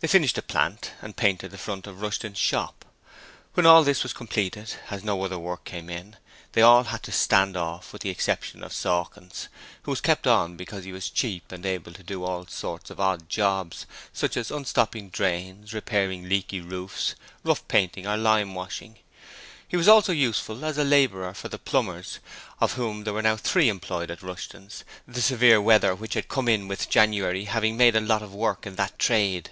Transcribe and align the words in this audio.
They 0.00 0.08
finished 0.08 0.34
the 0.36 0.42
'plant' 0.42 0.90
and 1.00 1.16
painted 1.16 1.50
the 1.50 1.56
front 1.56 1.86
of 1.86 2.02
Rushton's 2.02 2.36
shop. 2.36 2.84
When 3.54 3.64
all 3.64 3.82
this 3.82 4.02
was 4.02 4.12
completed, 4.12 4.74
as 4.90 5.02
no 5.02 5.22
other 5.24 5.38
work 5.38 5.64
came 5.64 5.88
in, 5.88 6.16
they 6.52 6.60
all 6.60 6.84
had 6.84 7.02
to 7.04 7.10
'stand 7.10 7.56
off' 7.56 7.90
with 7.90 8.02
the 8.02 8.10
exception 8.10 8.62
of 8.62 8.74
Sawkins, 8.74 9.48
who 9.84 9.90
was 9.90 10.02
kept 10.02 10.26
on 10.26 10.58
because 10.58 10.84
he 10.84 10.92
was 10.92 11.08
cheap 11.08 11.50
and 11.50 11.64
able 11.64 11.94
to 11.94 12.02
do 12.02 12.22
all 12.22 12.46
sorts 12.46 12.90
of 12.90 13.00
odd 13.00 13.30
jobs, 13.30 13.86
such 14.12 14.36
as 14.36 14.50
unstopping 14.50 15.08
drains, 15.08 15.72
repairing 15.72 16.28
leaky 16.28 16.60
roofs, 16.60 17.14
rough 17.42 17.66
painting 17.66 18.06
or 18.06 18.18
lime 18.18 18.54
washing, 18.54 18.96
and 18.96 18.98
he 19.66 19.76
was 19.78 19.88
also 19.88 20.12
useful 20.12 20.66
as 20.66 20.76
a 20.76 20.84
labourer 20.84 21.32
for 21.32 21.48
the 21.48 21.58
plumbers, 21.58 22.18
of 22.60 22.74
whom 22.74 23.04
there 23.04 23.14
were 23.14 23.22
now 23.22 23.36
three 23.38 23.70
employed 23.70 24.10
at 24.10 24.22
Rushton's, 24.22 24.84
the 25.08 25.22
severe 25.22 25.62
weather 25.62 25.94
which 25.94 26.12
had 26.12 26.28
come 26.28 26.46
in 26.46 26.68
with 26.68 26.90
January 26.90 27.44
having 27.46 27.78
made 27.78 27.96
a 27.96 28.02
lot 28.02 28.20
of 28.20 28.34
work 28.34 28.66
in 28.66 28.74
that 28.76 28.98
trade. 28.98 29.48